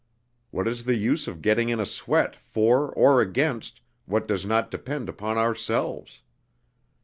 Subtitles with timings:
[0.49, 4.71] What is the use of getting in a sweat for or against what does not
[4.71, 6.23] depend upon ourselves?